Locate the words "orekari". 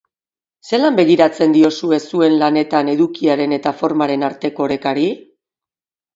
4.71-5.07